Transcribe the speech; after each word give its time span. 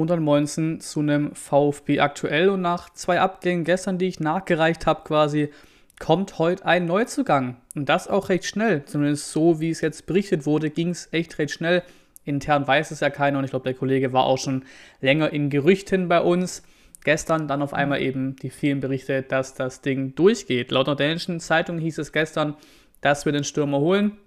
und 0.00 0.10
dann 0.10 0.22
Moinsen 0.22 0.80
zu 0.80 1.00
einem 1.00 1.34
VfB 1.34 2.00
aktuell. 2.00 2.50
Und 2.50 2.60
nach 2.60 2.90
zwei 2.92 3.20
Abgängen 3.20 3.64
gestern, 3.64 3.98
die 3.98 4.06
ich 4.06 4.20
nachgereicht 4.20 4.86
habe, 4.86 5.02
quasi, 5.04 5.50
kommt 5.98 6.38
heute 6.38 6.66
ein 6.66 6.86
Neuzugang. 6.86 7.56
Und 7.74 7.88
das 7.88 8.08
auch 8.08 8.28
recht 8.28 8.44
schnell. 8.44 8.84
Zumindest 8.84 9.32
so, 9.32 9.60
wie 9.60 9.70
es 9.70 9.80
jetzt 9.80 10.06
berichtet 10.06 10.46
wurde, 10.46 10.70
ging 10.70 10.90
es 10.90 11.08
echt 11.12 11.38
recht 11.38 11.52
schnell. 11.52 11.82
Intern 12.24 12.66
weiß 12.66 12.90
es 12.90 13.00
ja 13.00 13.08
keiner 13.08 13.38
und 13.38 13.44
ich 13.44 13.50
glaube, 13.50 13.64
der 13.64 13.74
Kollege 13.74 14.12
war 14.12 14.24
auch 14.24 14.38
schon 14.38 14.64
länger 15.00 15.32
in 15.32 15.48
Gerüchten 15.48 16.08
bei 16.08 16.20
uns. 16.20 16.62
Gestern 17.04 17.46
dann 17.46 17.62
auf 17.62 17.72
einmal 17.72 18.02
eben 18.02 18.36
die 18.36 18.50
vielen 18.50 18.80
Berichte, 18.80 19.22
dass 19.22 19.54
das 19.54 19.80
Ding 19.80 20.14
durchgeht. 20.16 20.72
Laut 20.72 20.88
einer 20.88 20.96
dänischen 20.96 21.40
Zeitung 21.40 21.78
hieß 21.78 21.98
es 21.98 22.12
gestern, 22.12 22.56
dass 23.00 23.24
wir 23.24 23.32
den 23.32 23.44
Stürmer 23.44 23.78
holen. 23.78 24.18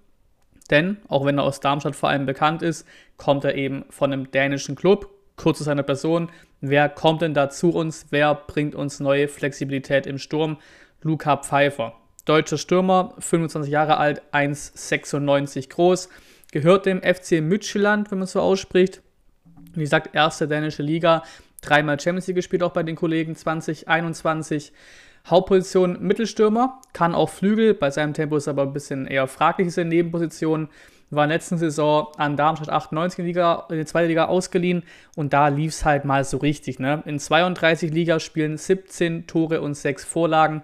Denn, 0.70 0.96
auch 1.08 1.26
wenn 1.26 1.38
er 1.38 1.44
aus 1.44 1.60
Darmstadt 1.60 1.94
vor 1.94 2.08
allem 2.08 2.26
bekannt 2.26 2.62
ist, 2.62 2.86
kommt 3.18 3.44
er 3.44 3.54
eben 3.54 3.84
von 3.90 4.12
einem 4.12 4.30
dänischen 4.30 4.76
Club. 4.76 5.19
Kurz 5.40 5.56
zu 5.56 5.64
seiner 5.64 5.82
Person. 5.82 6.28
Wer 6.60 6.90
kommt 6.90 7.22
denn 7.22 7.32
da 7.32 7.48
zu 7.48 7.70
uns? 7.70 8.08
Wer 8.10 8.34
bringt 8.34 8.74
uns 8.74 9.00
neue 9.00 9.26
Flexibilität 9.26 10.06
im 10.06 10.18
Sturm? 10.18 10.58
Luca 11.00 11.38
Pfeiffer. 11.38 11.94
Deutscher 12.26 12.58
Stürmer, 12.58 13.14
25 13.20 13.72
Jahre 13.72 13.96
alt, 13.96 14.20
1,96 14.32 15.70
groß. 15.70 16.10
Gehört 16.52 16.84
dem 16.84 17.00
FC 17.00 17.40
Mütschland, 17.40 18.10
wenn 18.10 18.18
man 18.18 18.28
so 18.28 18.38
ausspricht. 18.42 19.00
Wie 19.72 19.80
gesagt, 19.80 20.14
erste 20.14 20.46
dänische 20.46 20.82
Liga, 20.82 21.22
dreimal 21.62 21.98
Champions 21.98 22.26
League 22.26 22.36
gespielt, 22.36 22.62
auch 22.62 22.74
bei 22.74 22.82
den 22.82 22.96
Kollegen 22.96 23.34
2021. 23.34 24.74
Hauptposition 25.26 26.02
Mittelstürmer, 26.02 26.82
kann 26.92 27.14
auch 27.14 27.30
Flügel, 27.30 27.72
bei 27.72 27.90
seinem 27.90 28.12
Tempo 28.12 28.36
ist 28.36 28.48
aber 28.48 28.64
ein 28.64 28.74
bisschen 28.74 29.06
eher 29.06 29.26
fraglich, 29.26 29.68
ist 29.68 29.78
in 29.78 29.88
Nebenposition. 29.88 30.68
War 31.10 31.24
in 31.24 31.30
der 31.30 31.38
letzten 31.38 31.58
Saison 31.58 32.08
an 32.16 32.36
Darmstadt 32.36 32.70
98 32.70 33.18
in, 33.18 33.26
Liga, 33.26 33.66
in 33.68 33.78
die 33.78 33.84
zweite 33.84 34.06
Liga 34.06 34.26
ausgeliehen 34.26 34.84
und 35.16 35.32
da 35.32 35.48
lief 35.48 35.72
es 35.72 35.84
halt 35.84 36.04
mal 36.04 36.24
so 36.24 36.36
richtig. 36.36 36.78
Ne? 36.78 37.02
In 37.04 37.18
32 37.18 37.92
Ligaspielen 37.92 38.56
17 38.56 39.26
Tore 39.26 39.60
und 39.60 39.74
6 39.74 40.04
Vorlagen. 40.04 40.62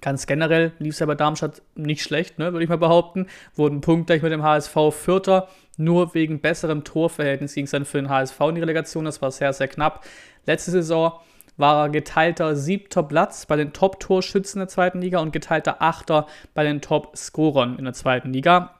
Ganz 0.00 0.26
generell 0.26 0.72
lief 0.80 0.94
es 0.94 0.98
ja 0.98 1.06
bei 1.06 1.14
Darmstadt 1.14 1.62
nicht 1.76 2.02
schlecht, 2.02 2.38
ne, 2.38 2.52
würde 2.52 2.64
ich 2.64 2.68
mal 2.68 2.76
behaupten. 2.76 3.28
Wurden 3.54 3.80
punktgleich 3.80 4.20
mit 4.20 4.32
dem 4.32 4.42
HSV 4.42 4.76
Vierter. 4.90 5.48
Nur 5.76 6.12
wegen 6.14 6.40
besserem 6.40 6.82
Torverhältnis 6.82 7.54
ging 7.54 7.66
es 7.66 7.70
dann 7.70 7.84
für 7.84 7.98
den 7.98 8.08
HSV 8.08 8.40
in 8.40 8.56
die 8.56 8.60
Relegation. 8.60 9.04
Das 9.04 9.22
war 9.22 9.30
sehr, 9.30 9.52
sehr 9.52 9.68
knapp. 9.68 10.04
Letzte 10.44 10.72
Saison 10.72 11.12
war 11.56 11.84
er 11.84 11.88
geteilter 11.88 12.56
siebter 12.56 13.04
Platz 13.04 13.46
bei 13.46 13.56
den 13.56 13.72
Top-Torschützen 13.72 14.58
der 14.58 14.68
zweiten 14.68 15.00
Liga 15.00 15.20
und 15.20 15.32
geteilter 15.32 15.80
achter 15.80 16.26
bei 16.54 16.64
den 16.64 16.80
Top-Scorern 16.80 17.78
in 17.78 17.84
der 17.84 17.94
zweiten 17.94 18.32
Liga. 18.32 18.74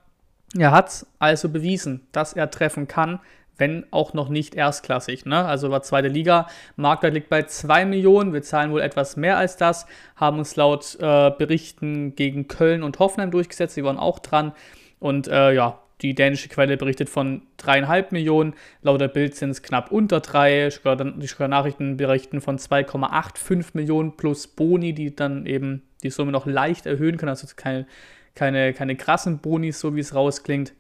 Er 0.56 0.70
hat 0.70 1.06
also 1.18 1.48
bewiesen, 1.48 2.06
dass 2.12 2.34
er 2.34 2.50
treffen 2.50 2.86
kann, 2.88 3.20
wenn 3.56 3.86
auch 3.90 4.12
noch 4.12 4.28
nicht 4.28 4.54
erstklassig. 4.54 5.24
Ne? 5.24 5.44
Also 5.44 5.70
war 5.70 5.82
zweite 5.82 6.08
Liga, 6.08 6.46
Marktwert 6.76 7.14
liegt 7.14 7.28
bei 7.28 7.42
2 7.42 7.84
Millionen, 7.84 8.32
wir 8.32 8.42
zahlen 8.42 8.72
wohl 8.72 8.80
etwas 8.80 9.16
mehr 9.16 9.38
als 9.38 9.56
das, 9.56 9.86
haben 10.16 10.38
uns 10.38 10.56
laut 10.56 10.96
äh, 11.00 11.30
Berichten 11.30 12.14
gegen 12.16 12.48
Köln 12.48 12.82
und 12.82 12.98
Hoffenheim 12.98 13.30
durchgesetzt, 13.30 13.76
die 13.76 13.84
waren 13.84 13.98
auch 13.98 14.18
dran. 14.18 14.52
Und 14.98 15.28
äh, 15.28 15.52
ja, 15.52 15.78
die 16.02 16.14
dänische 16.14 16.48
Quelle 16.48 16.76
berichtet 16.76 17.08
von 17.08 17.42
3,5 17.60 18.06
Millionen, 18.10 18.54
laut 18.82 19.00
der 19.00 19.08
Bild 19.08 19.36
sind 19.36 19.50
es 19.50 19.62
knapp 19.62 19.92
unter 19.92 20.20
3, 20.20 20.66
die 20.66 20.70
Stuttgarter 20.70 21.48
Nachrichten 21.48 21.96
berichten 21.96 22.40
von 22.40 22.58
2,85 22.58 23.70
Millionen 23.74 24.16
plus 24.16 24.48
Boni, 24.48 24.92
die 24.92 25.14
dann 25.14 25.46
eben 25.46 25.82
die 26.02 26.10
Summe 26.10 26.32
noch 26.32 26.46
leicht 26.46 26.86
erhöhen 26.86 27.16
können, 27.16 27.30
also 27.30 27.46
keine, 27.54 27.86
keine, 28.34 28.72
keine 28.72 28.96
krassen 28.96 29.38
Bonis, 29.38 29.80
so 29.80 29.94
wie 29.94 30.00
es 30.00 30.14
rausklingt. 30.14 30.72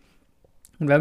Und 0.82 0.88
wenn, 0.88 1.00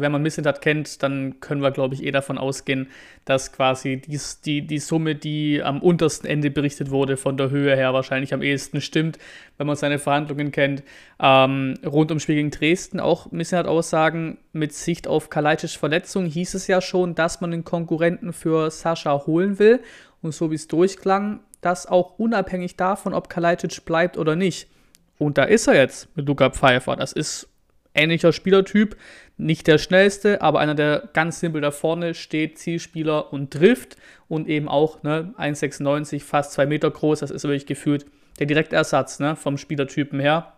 wenn 0.00 0.12
man 0.12 0.22
Missentat 0.22 0.62
kennt, 0.62 1.02
dann 1.02 1.40
können 1.40 1.60
wir, 1.60 1.72
glaube 1.72 1.92
ich, 1.96 2.04
eh 2.04 2.12
davon 2.12 2.38
ausgehen, 2.38 2.88
dass 3.24 3.52
quasi 3.52 4.00
die, 4.00 4.20
die, 4.44 4.64
die 4.64 4.78
Summe, 4.78 5.16
die 5.16 5.60
am 5.60 5.82
untersten 5.82 6.28
Ende 6.28 6.52
berichtet 6.52 6.92
wurde, 6.92 7.16
von 7.16 7.36
der 7.36 7.50
Höhe 7.50 7.74
her 7.74 7.92
wahrscheinlich 7.92 8.32
am 8.32 8.42
ehesten 8.42 8.80
stimmt, 8.80 9.18
wenn 9.56 9.66
man 9.66 9.74
seine 9.74 9.98
Verhandlungen 9.98 10.52
kennt. 10.52 10.84
Ähm, 11.18 11.74
rund 11.84 12.12
ums 12.12 12.22
Spiel 12.22 12.36
gegen 12.36 12.52
Dresden 12.52 13.00
auch 13.00 13.32
Missentat 13.32 13.66
Aussagen 13.66 14.38
mit 14.52 14.72
Sicht 14.72 15.08
auf 15.08 15.30
Kalajdzics 15.30 15.74
Verletzung 15.74 16.26
hieß 16.26 16.54
es 16.54 16.68
ja 16.68 16.80
schon, 16.80 17.16
dass 17.16 17.40
man 17.40 17.50
den 17.50 17.64
Konkurrenten 17.64 18.32
für 18.32 18.70
Sascha 18.70 19.26
holen 19.26 19.58
will. 19.58 19.80
Und 20.22 20.32
so 20.32 20.52
wie 20.52 20.56
es 20.56 20.68
durchklang, 20.68 21.40
das 21.60 21.86
auch 21.86 22.20
unabhängig 22.20 22.76
davon, 22.76 23.14
ob 23.14 23.28
Kalajdzic 23.28 23.84
bleibt 23.84 24.16
oder 24.16 24.36
nicht. 24.36 24.68
Und 25.18 25.38
da 25.38 25.44
ist 25.44 25.66
er 25.66 25.74
jetzt 25.74 26.14
mit 26.16 26.26
Luca 26.26 26.50
Pfeiffer. 26.50 26.96
Das 26.96 27.12
ist 27.12 27.48
ähnlicher 27.94 28.32
Spielertyp. 28.32 28.96
Nicht 29.36 29.66
der 29.66 29.78
schnellste, 29.78 30.42
aber 30.42 30.60
einer, 30.60 30.74
der 30.74 31.08
ganz 31.12 31.40
simpel 31.40 31.60
da 31.60 31.70
vorne 31.70 32.14
steht, 32.14 32.58
Zielspieler 32.58 33.32
und 33.32 33.52
trifft. 33.52 33.96
Und 34.28 34.48
eben 34.48 34.68
auch 34.68 35.02
ne, 35.02 35.34
1,96, 35.38 36.20
fast 36.22 36.52
2 36.52 36.66
Meter 36.66 36.90
groß. 36.90 37.20
Das 37.20 37.30
ist 37.30 37.44
wirklich 37.44 37.66
gefühlt 37.66 38.06
der 38.38 38.46
Direktersatz 38.46 39.18
ne, 39.18 39.36
vom 39.36 39.58
Spielertypen 39.58 40.20
her. 40.20 40.54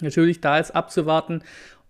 Natürlich 0.00 0.40
da 0.40 0.56
jetzt 0.56 0.74
abzuwarten, 0.74 1.42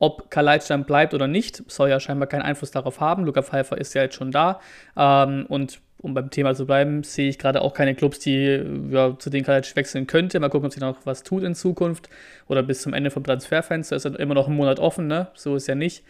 ob 0.02 0.32
Kalajdzic 0.32 0.66
dann 0.66 0.84
bleibt 0.84 1.14
oder 1.14 1.28
nicht, 1.28 1.62
soll 1.70 1.88
ja 1.88 2.00
scheinbar 2.00 2.26
keinen 2.26 2.42
Einfluss 2.42 2.72
darauf 2.72 2.98
haben. 2.98 3.24
Luca 3.24 3.40
Pfeiffer 3.40 3.78
ist 3.78 3.94
ja 3.94 4.02
jetzt 4.02 4.16
schon 4.16 4.32
da. 4.32 4.58
Ähm, 4.96 5.46
und 5.48 5.80
um 5.98 6.12
beim 6.12 6.28
Thema 6.28 6.56
zu 6.56 6.66
bleiben, 6.66 7.04
sehe 7.04 7.28
ich 7.28 7.38
gerade 7.38 7.62
auch 7.62 7.72
keine 7.72 7.94
Clubs, 7.94 8.18
die 8.18 8.64
ja, 8.90 9.16
zu 9.16 9.30
denen 9.30 9.44
Kalajdzic 9.44 9.76
wechseln 9.76 10.08
könnte. 10.08 10.40
Mal 10.40 10.48
gucken, 10.48 10.66
ob 10.66 10.72
sich 10.72 10.80
noch 10.80 10.96
was 11.04 11.22
tut 11.22 11.44
in 11.44 11.54
Zukunft 11.54 12.08
oder 12.48 12.64
bis 12.64 12.82
zum 12.82 12.94
Ende 12.94 13.12
vom 13.12 13.22
Transferfenster. 13.22 13.94
Ist 13.94 14.04
ja 14.04 14.12
immer 14.16 14.34
noch 14.34 14.48
ein 14.48 14.56
Monat 14.56 14.80
offen, 14.80 15.06
ne? 15.06 15.28
So 15.34 15.54
ist 15.54 15.68
ja 15.68 15.76
nicht. 15.76 16.02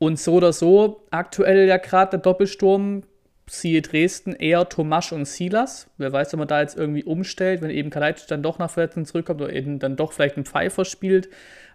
Und 0.00 0.18
so 0.18 0.34
oder 0.34 0.52
so, 0.52 1.06
aktuell 1.12 1.68
ja 1.68 1.76
gerade 1.76 2.10
der 2.10 2.20
Doppelsturm, 2.20 3.04
siehe 3.50 3.82
Dresden, 3.82 4.32
eher 4.32 4.68
Tomasch 4.68 5.12
und 5.12 5.24
Silas. 5.24 5.90
Wer 5.98 6.12
weiß, 6.12 6.32
ob 6.34 6.38
man 6.38 6.48
da 6.48 6.60
jetzt 6.60 6.76
irgendwie 6.76 7.02
umstellt, 7.02 7.62
wenn 7.62 7.70
eben 7.70 7.90
Kalajdzic 7.90 8.28
dann 8.28 8.44
doch 8.44 8.60
nach 8.60 8.70
Verletzung 8.70 9.04
zurückkommt 9.04 9.42
oder 9.42 9.52
eben 9.52 9.80
dann 9.80 9.96
doch 9.96 10.12
vielleicht 10.12 10.36
einen 10.36 10.44
Pfeiffer 10.44 10.84
spielt. 10.84 11.28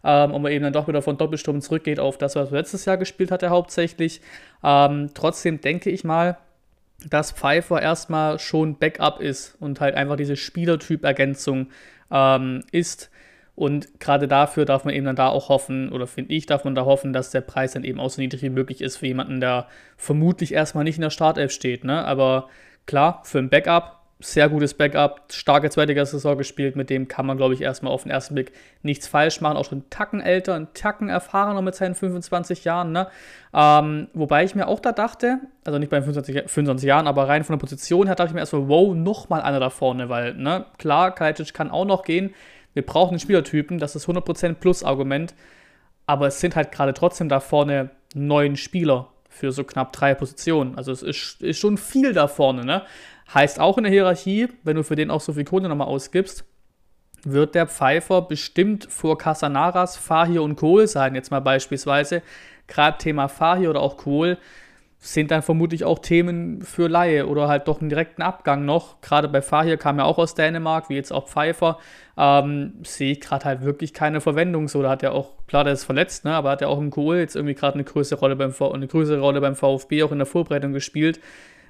Ähm, 0.04 0.32
ob 0.32 0.42
man 0.42 0.54
eben 0.54 0.64
dann 0.64 0.72
doch 0.72 0.88
wieder 0.88 1.02
von 1.02 1.18
Doppelsturm 1.18 1.60
zurückgeht 1.60 2.00
auf 2.00 2.18
das, 2.18 2.36
was 2.38 2.52
letztes 2.52 2.86
Jahr 2.86 2.96
gespielt 2.96 3.30
hatte 3.30 3.50
hauptsächlich. 3.50 4.22
Ähm, 4.64 5.10
trotzdem 5.14 5.60
denke 5.60 5.90
ich 5.90 6.06
mal, 6.06 6.38
dass 7.10 7.34
Pfeiffer 7.34 7.82
erstmal 7.82 8.40
schon 8.40 8.78
Backup 8.78 9.20
ist 9.20 9.58
und 9.60 9.82
halt 9.82 9.96
einfach 9.96 10.16
diese 10.16 10.38
Spielertyp-Ergänzung 10.38 11.68
ähm, 12.10 12.64
ist. 12.72 13.10
Und 13.56 14.00
gerade 14.00 14.28
dafür 14.28 14.66
darf 14.66 14.84
man 14.84 14.94
eben 14.94 15.06
dann 15.06 15.16
da 15.16 15.30
auch 15.30 15.50
hoffen, 15.50 15.92
oder 15.92 16.08
finde 16.08 16.34
ich, 16.34 16.46
darf 16.46 16.66
man 16.66 16.76
da 16.76 16.86
hoffen, 16.86 17.14
dass 17.14 17.32
der 17.32 17.42
Preis 17.42 17.72
dann 17.72 17.84
eben 17.84 18.00
auch 18.00 18.10
so 18.10 18.22
niedrig 18.22 18.42
wie 18.42 18.50
möglich 18.50 18.82
ist 18.82 18.98
für 18.98 19.08
jemanden, 19.08 19.40
der 19.40 19.68
vermutlich 19.98 20.54
erstmal 20.54 20.84
nicht 20.84 20.98
in 20.98 21.02
der 21.02 21.10
Startelf 21.10 21.52
steht. 21.52 21.84
Ne? 21.84 22.04
Aber 22.06 22.50
klar, 22.86 23.22
für 23.24 23.40
ein 23.40 23.50
Backup 23.50 24.06
sehr 24.20 24.48
gutes 24.48 24.74
Backup, 24.74 25.24
starke 25.32 25.70
zweite 25.70 26.06
Saison 26.06 26.38
gespielt, 26.38 26.76
mit 26.78 26.90
dem 26.90 27.08
kann 27.08 27.26
man, 27.26 27.36
glaube 27.36 27.54
ich, 27.54 27.62
erstmal 27.62 27.92
auf 27.92 28.04
den 28.04 28.12
ersten 28.12 28.34
Blick 28.34 28.54
nichts 28.82 29.08
falsch 29.08 29.42
machen. 29.42 29.58
Auch 29.58 29.66
schon 29.66 29.80
einen 29.80 29.90
Tacken 29.90 30.22
älter, 30.22 30.56
einen 30.56 30.74
Tacken 30.74 31.10
erfahrener 31.10 31.62
mit 31.62 31.76
seinen 31.76 31.96
25 31.96 32.64
Jahren. 32.64 32.94
Ne? 32.94 33.08
Ähm, 33.54 34.08
wobei 34.14 34.46
ich 34.46 34.56
mir 34.56 34.68
auch 34.68 34.80
da 34.80 34.94
dachte, 34.94 35.40
also 35.66 35.80
nicht 35.80 35.90
bei 35.90 36.02
25, 36.02 36.50
25 36.50 36.88
Jahren, 36.88 37.08
aber 37.08 37.28
rein 37.28 37.44
von 37.44 37.56
der 37.56 37.60
Position 37.60 38.08
her 38.08 38.16
dachte 38.16 38.30
ich 38.30 38.34
mir 38.34 38.40
erstmal, 38.40 38.70
wow, 38.70 38.96
nochmal 38.96 39.42
einer 39.42 39.60
da 39.60 39.70
vorne, 39.70 40.08
weil, 40.08 40.34
ne, 40.36 40.66
klar, 40.78 41.14
Kalajdzic 41.14 41.54
kann 41.54 41.70
auch 41.70 41.86
noch 41.86 42.04
gehen. 42.04 42.34
Wir 42.76 42.86
brauchen 42.86 43.12
einen 43.12 43.20
Spielertypen, 43.20 43.80
das 43.80 43.96
ist 43.96 44.08
100% 44.08 44.56
Plus-Argument. 44.56 45.34
Aber 46.06 46.28
es 46.28 46.40
sind 46.40 46.56
halt 46.56 46.72
gerade 46.72 46.94
trotzdem 46.94 47.30
da 47.30 47.40
vorne 47.40 47.90
neun 48.14 48.58
Spieler 48.58 49.10
für 49.30 49.52
so 49.52 49.64
knapp 49.64 49.92
drei 49.92 50.14
Positionen. 50.14 50.78
Also 50.78 50.92
es 50.92 51.02
ist, 51.02 51.42
ist 51.42 51.58
schon 51.58 51.78
viel 51.78 52.14
da 52.14 52.28
vorne, 52.28 52.64
ne? 52.64 52.84
Heißt 53.34 53.60
auch 53.60 53.78
in 53.78 53.86
der 53.86 53.92
Hierarchie, 53.92 54.50
wenn 54.64 54.76
du 54.76 54.84
für 54.84 54.96
den 54.96 55.10
auch 55.10 55.22
so 55.22 55.34
viel 55.34 55.46
Kohle 55.46 55.68
nochmal 55.68 55.88
ausgibst, 55.88 56.46
wird 57.24 57.56
der 57.56 57.66
Pfeifer 57.66 58.22
bestimmt 58.22 58.86
vor 58.86 59.18
Casanaras, 59.18 59.98
Fahir 59.98 60.44
und 60.44 60.58
Kohl 60.58 60.86
sein. 60.88 61.16
Jetzt 61.16 61.32
mal 61.32 61.40
beispielsweise. 61.40 62.22
Gerade 62.68 63.00
Thema 63.00 63.30
Fahir 63.30 63.72
oder 63.72 63.82
auch 63.82 63.98
Kohl 63.98 64.38
sind 65.06 65.30
dann 65.30 65.44
vermutlich 65.44 65.84
auch 65.84 66.00
Themen 66.00 66.64
für 66.64 66.88
Laie 66.88 67.28
oder 67.28 67.48
halt 67.48 67.68
doch 67.68 67.80
einen 67.80 67.90
direkten 67.90 68.24
Abgang 68.24 68.66
noch. 68.66 69.02
Gerade 69.02 69.28
bei 69.28 69.44
Fahir 69.44 69.78
kam 69.78 70.00
ja 70.00 70.06
auch 70.06 70.18
aus 70.18 70.34
Dänemark, 70.34 70.90
wie 70.90 70.96
jetzt 70.96 71.12
auch 71.12 71.28
Pfeiffer. 71.28 71.78
Ähm, 72.18 72.74
sehe 72.84 73.12
ich 73.12 73.22
gerade 73.22 73.46
halt 73.46 73.62
wirklich 73.64 73.94
keine 73.94 74.20
Verwendung. 74.20 74.68
So, 74.68 74.82
da 74.82 74.90
hat 74.90 75.04
er 75.04 75.14
auch, 75.14 75.34
klar, 75.48 75.64
der 75.64 75.74
ist 75.74 75.84
verletzt, 75.84 76.26
ne, 76.26 76.34
aber 76.34 76.50
hat 76.50 76.64
er 76.64 76.70
auch 76.70 76.80
im 76.80 76.90
Kohl 76.90 77.18
jetzt 77.18 77.36
irgendwie 77.36 77.54
gerade 77.54 77.76
eine 77.76 77.84
eine 77.86 78.88
größere 78.88 79.20
Rolle 79.20 79.42
beim 79.42 79.56
VfB 79.56 80.04
auch 80.04 80.12
in 80.12 80.18
der 80.18 80.26
Vorbereitung 80.26 80.74
gespielt. 80.74 81.20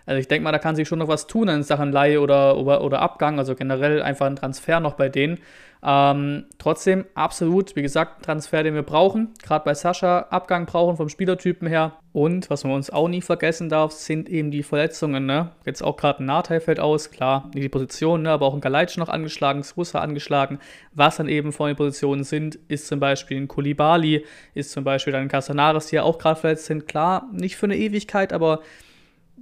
Also 0.06 0.20
ich 0.20 0.28
denke 0.28 0.44
mal, 0.44 0.52
da 0.52 0.60
kann 0.60 0.76
sich 0.76 0.88
schon 0.88 1.00
noch 1.00 1.08
was 1.08 1.28
tun 1.28 1.48
in 1.48 1.64
Sachen 1.64 1.92
Laie 1.92 2.22
oder, 2.22 2.58
oder, 2.58 2.84
oder 2.84 3.02
Abgang, 3.02 3.40
also 3.40 3.56
generell 3.56 4.02
einfach 4.02 4.26
ein 4.26 4.36
Transfer 4.36 4.80
noch 4.80 4.94
bei 4.94 5.10
denen. 5.10 5.40
Ähm, 5.88 6.46
trotzdem 6.58 7.06
absolut, 7.14 7.76
wie 7.76 7.84
gesagt, 7.84 8.20
ein 8.20 8.24
Transfer, 8.24 8.64
den 8.64 8.74
wir 8.74 8.82
brauchen. 8.82 9.36
Gerade 9.44 9.66
bei 9.66 9.76
Sascha 9.76 10.22
Abgang 10.32 10.66
brauchen 10.66 10.98
vom 10.98 11.10
Spielertypen 11.10 11.68
her. 11.68 11.94
Und 12.12 12.50
was 12.50 12.64
man 12.64 12.74
uns 12.74 12.90
auch 12.90 13.08
nie 13.08 13.22
vergessen 13.22 13.70
darf, 13.70 13.92
sind 13.92 14.28
eben 14.28 14.50
die 14.50 14.64
Verletzungen. 14.64 15.28
Ne? 15.28 15.52
Jetzt 15.64 15.84
auch 15.84 15.96
gerade 15.96 16.24
ein 16.24 16.26
Nahteil 16.26 16.60
fällt 16.60 16.80
aus, 16.80 17.12
klar, 17.12 17.52
die 17.54 17.70
Position, 17.70 18.24
ne? 18.24 18.32
aber 18.32 18.48
auch 18.48 18.56
ein 18.56 18.62
Galeitsch 18.62 18.98
noch 18.98 19.10
angeschlagen, 19.10 19.62
Srussa 19.62 20.00
angeschlagen. 20.00 20.58
Was 20.94 21.18
dann 21.18 21.28
eben 21.28 21.52
von 21.52 21.68
den 21.68 21.76
Positionen 21.76 22.24
sind, 22.24 22.56
ist 22.68 22.88
zum 22.88 23.00
Beispiel 23.00 23.38
ein 23.38 23.48
Kulibali, 23.48 24.26
ist 24.56 24.72
zum 24.72 24.84
Beispiel 24.84 25.14
dann 25.14 25.24
ein 25.24 25.28
Casanares, 25.28 25.88
die 25.88 25.98
ja 25.98 26.04
auch 26.04 26.18
gerade 26.18 26.40
verletzt 26.40 26.66
sind. 26.66 26.88
Klar, 26.88 27.28
nicht 27.32 27.58
für 27.58 27.68
eine 27.68 27.78
Ewigkeit, 27.78 28.34
aber 28.34 28.62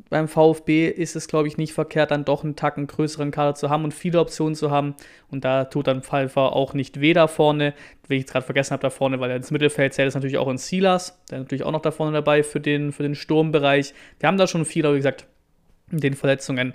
beim 0.10 0.28
VfB 0.28 0.88
ist 0.90 1.16
es, 1.16 1.28
glaube 1.28 1.48
ich, 1.48 1.58
nicht 1.58 1.74
verkehrt, 1.74 2.12
dann 2.12 2.26
doch 2.26 2.44
einen 2.44 2.56
Tacken 2.56 2.88
größeren 2.88 3.32
Kader 3.32 3.56
zu 3.56 3.70
haben 3.70 3.84
und 3.84 3.94
viele 3.94 4.20
Optionen 4.20 4.56
zu 4.56 4.70
haben. 4.70 4.96
Und 5.30 5.44
da 5.44 5.66
tut 5.66 5.88
dann 5.88 6.04
Pfeiffer 6.04 6.54
auch 6.54 6.74
nicht 6.74 7.02
weh 7.02 7.14
da 7.14 7.28
vorne, 7.28 7.74
wie 8.08 8.18
ich 8.18 8.28
gerade 8.28 8.46
vergessen 8.46 8.72
habe 8.72 8.82
da 8.82 8.90
vorne, 8.90 9.20
weil 9.20 9.32
er 9.32 9.38
ins 9.38 9.52
Mittelfeld 9.52 9.94
zählt 9.94 10.08
ist 10.08 10.16
natürlich 10.16 10.38
auch 10.38 10.50
in 10.50 10.58
Silas, 10.58 11.20
der 11.32 11.40
ist 11.40 11.44
natürlich 11.46 11.64
auch 11.64 11.72
noch 11.72 11.82
da 11.82 11.92
vorne 11.92 12.14
dabei 12.14 12.44
für 12.44 12.60
den, 12.60 12.92
für 12.92 13.04
den 13.04 13.16
Sturmbereich. 13.16 13.94
Wir 14.20 14.28
haben 14.28 14.38
da 14.38 14.48
schon 14.48 14.66
viel, 14.66 14.86
aber 14.86 14.96
wie 14.96 15.00
gesagt, 15.00 15.26
in 15.92 16.00
den 16.00 16.14
Verletzungen 16.14 16.74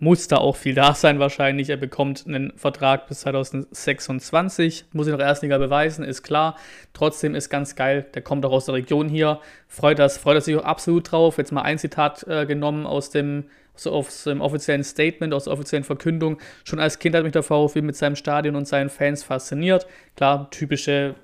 muss 0.00 0.28
da 0.28 0.38
auch 0.38 0.56
viel 0.56 0.74
da 0.74 0.94
sein 0.94 1.18
wahrscheinlich. 1.18 1.68
Er 1.68 1.76
bekommt 1.76 2.24
einen 2.26 2.52
Vertrag 2.56 3.06
bis 3.06 3.20
2026, 3.20 4.86
muss 4.92 5.04
sich 5.04 5.12
noch 5.12 5.20
Erstliga 5.20 5.58
beweisen, 5.58 6.04
ist 6.04 6.22
klar. 6.22 6.56
Trotzdem 6.94 7.34
ist 7.34 7.50
ganz 7.50 7.76
geil, 7.76 8.06
der 8.14 8.22
kommt 8.22 8.44
auch 8.46 8.52
aus 8.52 8.64
der 8.64 8.74
Region 8.74 9.08
hier, 9.08 9.40
freut, 9.68 9.98
das, 9.98 10.16
freut 10.16 10.36
er 10.36 10.40
sich 10.40 10.56
auch 10.56 10.64
absolut 10.64 11.12
drauf. 11.12 11.36
Jetzt 11.36 11.52
mal 11.52 11.62
ein 11.62 11.78
Zitat 11.78 12.26
äh, 12.26 12.46
genommen 12.46 12.86
aus 12.86 13.10
dem, 13.10 13.44
so 13.74 13.92
aus 13.92 14.24
dem 14.24 14.40
offiziellen 14.40 14.84
Statement, 14.84 15.34
aus 15.34 15.44
der 15.44 15.52
offiziellen 15.52 15.84
Verkündung. 15.84 16.38
Schon 16.64 16.80
als 16.80 16.98
Kind 16.98 17.14
hat 17.14 17.22
mich 17.22 17.32
der 17.32 17.42
VfB 17.42 17.82
mit 17.82 17.94
seinem 17.94 18.16
Stadion 18.16 18.56
und 18.56 18.66
seinen 18.66 18.88
Fans 18.88 19.22
fasziniert. 19.22 19.86
Klar, 20.16 20.50
typische, 20.50 21.14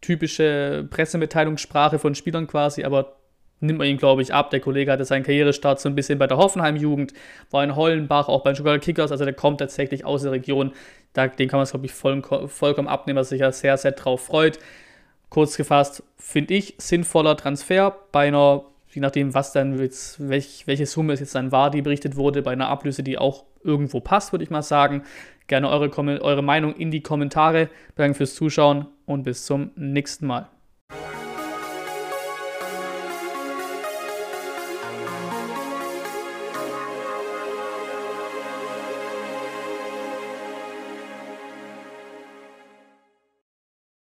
typische 0.00 0.86
Pressemitteilungssprache 0.90 2.00
von 2.00 2.16
Spielern 2.16 2.48
quasi, 2.48 2.82
aber 2.82 3.16
nimmt 3.60 3.78
man 3.78 3.88
ihn, 3.88 3.96
glaube 3.96 4.22
ich, 4.22 4.32
ab. 4.32 4.50
Der 4.50 4.60
Kollege 4.60 4.92
hatte 4.92 5.04
seinen 5.04 5.22
Karrierestart 5.22 5.80
so 5.80 5.88
ein 5.88 5.94
bisschen 5.94 6.18
bei 6.18 6.26
der 6.26 6.36
Hoffenheim-Jugend, 6.36 7.12
war 7.50 7.64
in 7.64 7.76
Hollenbach, 7.76 8.28
auch 8.28 8.42
bei 8.42 8.50
den 8.50 8.56
Stuttgarter 8.56 8.80
Kickers, 8.80 9.12
also 9.12 9.24
der 9.24 9.34
kommt 9.34 9.58
tatsächlich 9.58 10.04
aus 10.04 10.22
der 10.22 10.32
Region. 10.32 10.72
Da, 11.12 11.28
den 11.28 11.48
kann 11.48 11.58
man 11.58 11.64
es, 11.64 11.70
glaube 11.70 11.86
ich, 11.86 11.92
voll, 11.92 12.22
vollkommen 12.48 12.88
abnehmen, 12.88 13.18
was 13.18 13.28
sich 13.30 13.40
ja 13.40 13.52
sehr, 13.52 13.76
sehr 13.76 13.92
drauf 13.92 14.26
freut. 14.26 14.58
Kurz 15.30 15.56
gefasst, 15.56 16.02
finde 16.16 16.54
ich, 16.54 16.74
sinnvoller 16.78 17.36
Transfer 17.36 17.96
bei 18.12 18.28
einer, 18.28 18.64
je 18.90 19.00
nachdem, 19.00 19.34
was 19.34 19.52
dann 19.52 19.78
jetzt, 19.78 20.28
welch, 20.28 20.66
welche 20.66 20.86
Summe 20.86 21.12
es 21.12 21.20
jetzt 21.20 21.34
dann 21.34 21.50
war, 21.50 21.70
die 21.70 21.82
berichtet 21.82 22.16
wurde, 22.16 22.42
bei 22.42 22.52
einer 22.52 22.68
Ablöse, 22.68 23.02
die 23.02 23.18
auch 23.18 23.44
irgendwo 23.62 24.00
passt, 24.00 24.32
würde 24.32 24.44
ich 24.44 24.50
mal 24.50 24.62
sagen. 24.62 25.02
Gerne 25.46 25.68
eure, 25.68 25.90
eure 26.22 26.42
Meinung 26.42 26.74
in 26.76 26.90
die 26.90 27.02
Kommentare. 27.02 27.68
Danke 27.96 28.16
fürs 28.16 28.34
Zuschauen 28.34 28.86
und 29.06 29.24
bis 29.24 29.44
zum 29.44 29.70
nächsten 29.76 30.26
Mal. 30.26 30.48